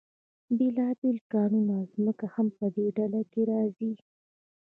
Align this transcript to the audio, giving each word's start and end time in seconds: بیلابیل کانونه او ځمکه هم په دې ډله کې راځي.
بیلابیل 0.57 1.17
کانونه 1.33 1.73
او 1.79 1.85
ځمکه 1.93 2.25
هم 2.35 2.47
په 2.57 2.65
دې 2.75 2.87
ډله 2.97 3.21
کې 3.31 3.41
راځي. 3.51 3.91